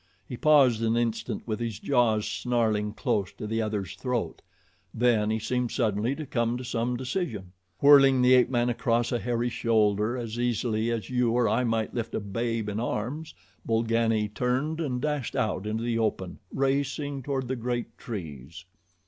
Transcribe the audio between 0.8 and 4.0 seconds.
an instant with his jaws snarling close to the other's